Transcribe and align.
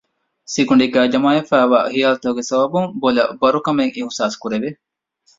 ސިކުނޑީގައި 0.53 1.09
ޖަމާވެފައިވާ 1.13 1.79
ޚިޔާލުތަކުގެ 1.93 2.43
ސަބަބުން 2.49 2.89
ބޮލަށް 3.01 3.31
ބަރުކަމެއް 3.41 3.93
އިޙުސާސްކުރެވެ 3.95 4.69